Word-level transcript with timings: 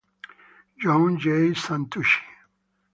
John 0.81 1.19
J. 1.19 1.53
Santucci. 1.53 2.23